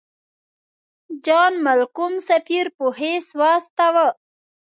جان 1.25 1.53
مالکم 1.65 2.13
سفیر 2.29 2.65
په 2.77 2.85
حیث 2.99 3.27
واستاوه. 3.39 4.07